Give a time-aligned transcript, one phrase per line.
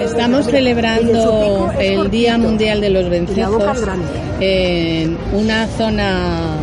[0.00, 3.62] Estamos celebrando el Día Mundial de los Vencejos
[4.40, 6.56] en una zona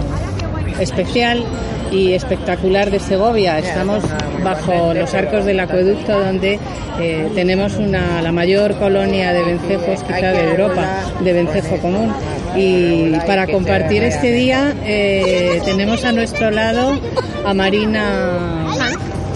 [0.79, 1.43] especial
[1.91, 3.59] y espectacular de Segovia.
[3.59, 4.03] Estamos
[4.43, 6.59] bajo los arcos del acueducto donde
[6.99, 12.13] eh, tenemos una, la mayor colonia de vencejos quizá de Europa, de vencejo común.
[12.55, 16.99] Y para compartir este día eh, tenemos a nuestro lado
[17.45, 18.73] a Marina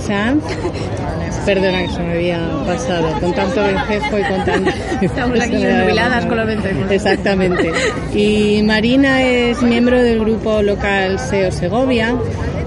[0.06, 0.44] Sanz
[1.46, 4.72] Perdona que se me había pasado, con tanto vencejo y con tanto...
[5.02, 6.92] Estamos aquí jubiladas con los vencejos.
[6.92, 7.72] Exactamente.
[8.14, 12.16] Y Marina es miembro del grupo local SEO Segovia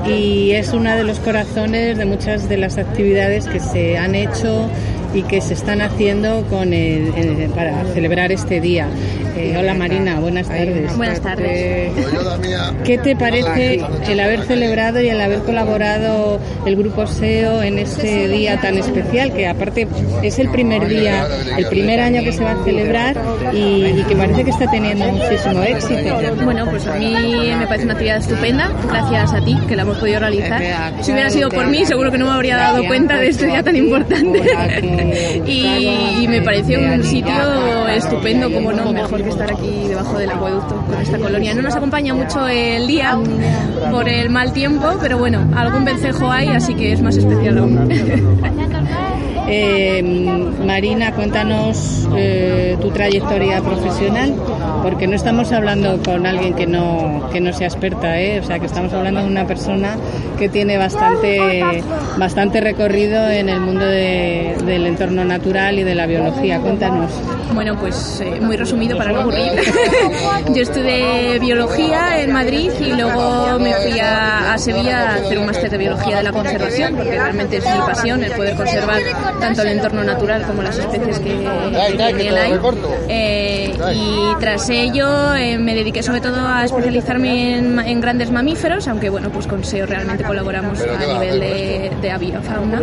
[0.06, 4.69] y es una de los corazones de muchas de las actividades que se han hecho
[5.14, 8.88] y que se están haciendo con el, para celebrar este día.
[9.36, 10.96] Eh, hola Marina, buenas tardes.
[10.96, 11.92] Buenas tardes.
[12.84, 18.28] ¿Qué te parece el haber celebrado y el haber colaborado el grupo SEO en este
[18.28, 19.88] día tan especial, que aparte
[20.22, 21.26] es el primer día,
[21.56, 23.16] el primer año que se va a celebrar
[23.52, 26.20] y, que parece que está teniendo muchísimo éxito?
[26.44, 27.14] Bueno, pues a mí
[27.58, 30.62] me parece una actividad estupenda, gracias a ti que la hemos podido realizar.
[31.00, 33.62] Si hubiera sido por mí, seguro que no me habría dado cuenta de este día
[33.62, 34.42] tan importante.
[35.47, 40.76] Y, me pareció un sitio estupendo, como no, mejor que estar aquí debajo del acueducto
[40.87, 41.54] con esta colonia.
[41.54, 43.19] No nos acompaña mucho el día
[43.91, 47.88] por el mal tiempo, pero bueno, algún vencejo hay, así que es más especial aún.
[49.49, 50.03] Eh,
[50.65, 54.34] Marina, cuéntanos eh, tu trayectoria profesional,
[54.82, 58.41] porque no estamos hablando con alguien que no, que no sea experta, ¿eh?
[58.41, 59.97] o sea que estamos hablando de una persona
[60.42, 61.84] que tiene bastante,
[62.16, 66.58] bastante recorrido en el mundo del entorno natural y de la biología.
[66.58, 67.12] Cuéntanos.
[67.54, 69.52] Bueno, pues eh, muy resumido para no aburrir.
[70.54, 75.70] Yo estudié biología en Madrid y luego me fui a, Sevilla a hacer un máster
[75.70, 79.00] de biología de la conservación, porque realmente es mi pasión el poder conservar
[79.41, 81.38] tanto el entorno natural como las especies que,
[82.16, 82.52] que él hay.
[83.08, 89.10] Eh, y tras ello eh, me dediqué sobre todo a especializarme en, grandes mamíferos, aunque
[89.10, 92.81] bueno, pues con SEO realmente colaboramos a nivel de, de avifauna.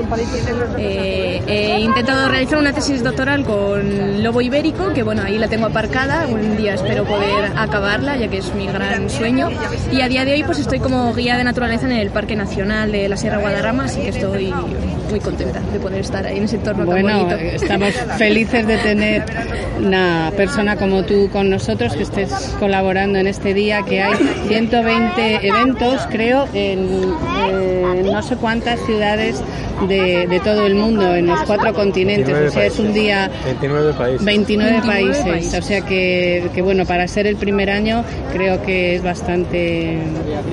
[0.78, 6.28] he intentado realizar una tesis doctoral con lobo ibérico que bueno, ahí la tengo aparcada,
[6.28, 9.50] un día espero poder acabarla, ya que es mi gran sueño.
[9.92, 12.92] Y a día de hoy pues estoy como guía de naturaleza en el Parque Nacional
[12.92, 14.54] de la Sierra Guadarrama, así que estoy
[15.10, 17.36] muy contenta de poder estar ahí en ese entorno bueno, tan bonito.
[17.56, 19.26] Estamos felices de tener
[19.80, 24.16] una persona como tú con nosotros, que estés colaborando en este día, que hay
[24.48, 27.14] 120 eventos, creo, en
[28.04, 29.42] no sé cuántas ciudades
[29.88, 32.34] de, todo el mundo, en los cuatro continentes.
[32.34, 33.30] o sea, es un día...
[33.46, 34.26] 29 países.
[34.26, 35.54] 29, países.
[35.54, 38.04] O sea que, que, bueno, para ser el primer año
[38.34, 39.98] creo que es bastante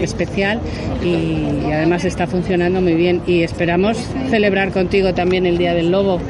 [0.01, 0.61] especial
[1.03, 3.23] y, además está funcionando muy bien.
[3.27, 3.99] Y esperamos
[4.31, 6.21] celebrar contigo también el Día del Lobo.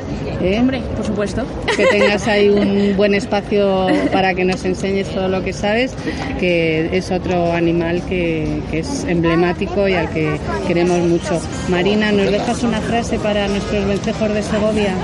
[0.41, 0.59] ¿eh?
[0.59, 1.45] Hombre, por supuesto.
[1.77, 5.95] Que tengas ahí un buen espacio para que nos enseñes todo lo que sabes,
[6.41, 11.41] que es otro animal que, que es emblemático y al que queremos mucho.
[11.69, 14.95] Marina, ¿nos dejas una frase para nuestros vencejos de Segovia?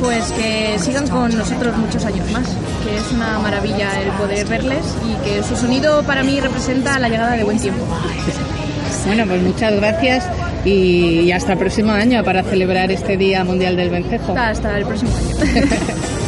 [0.00, 2.48] Pues que sigan con nosotros muchos años más,
[2.84, 7.08] que es una maravilla el poder verles y que su sonido para mí representa la
[7.08, 7.84] llegada de buen tiempo.
[9.06, 10.24] Bueno, pues muchas gracias
[10.64, 14.34] y hasta el próximo año para celebrar este Día Mundial del Vencejo.
[14.36, 15.66] Hasta el próximo año.